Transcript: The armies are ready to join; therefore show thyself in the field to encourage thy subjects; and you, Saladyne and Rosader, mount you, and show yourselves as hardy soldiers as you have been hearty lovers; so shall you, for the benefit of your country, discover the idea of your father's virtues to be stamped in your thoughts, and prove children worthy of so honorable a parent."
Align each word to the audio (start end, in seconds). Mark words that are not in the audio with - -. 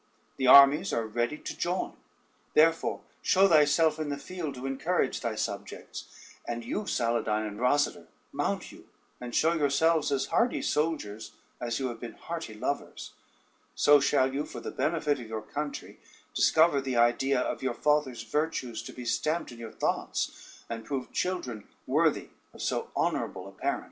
The 0.37 0.47
armies 0.47 0.91
are 0.93 1.05
ready 1.05 1.37
to 1.37 1.55
join; 1.55 1.93
therefore 2.55 3.01
show 3.21 3.47
thyself 3.47 3.99
in 3.99 4.09
the 4.09 4.17
field 4.17 4.55
to 4.55 4.65
encourage 4.65 5.21
thy 5.21 5.35
subjects; 5.35 6.05
and 6.47 6.65
you, 6.65 6.85
Saladyne 6.87 7.45
and 7.47 7.59
Rosader, 7.59 8.07
mount 8.31 8.71
you, 8.71 8.87
and 9.19 9.35
show 9.35 9.53
yourselves 9.53 10.11
as 10.11 10.25
hardy 10.33 10.63
soldiers 10.63 11.33
as 11.59 11.77
you 11.79 11.89
have 11.89 11.99
been 11.99 12.13
hearty 12.15 12.55
lovers; 12.55 13.13
so 13.75 13.99
shall 13.99 14.33
you, 14.33 14.43
for 14.43 14.59
the 14.59 14.71
benefit 14.71 15.19
of 15.19 15.27
your 15.27 15.43
country, 15.43 15.99
discover 16.33 16.81
the 16.81 16.97
idea 16.97 17.39
of 17.39 17.61
your 17.61 17.75
father's 17.75 18.23
virtues 18.23 18.81
to 18.81 18.93
be 18.93 19.05
stamped 19.05 19.51
in 19.51 19.59
your 19.59 19.71
thoughts, 19.71 20.63
and 20.67 20.83
prove 20.83 21.11
children 21.13 21.67
worthy 21.85 22.29
of 22.55 22.61
so 22.63 22.89
honorable 22.95 23.47
a 23.47 23.51
parent." 23.51 23.79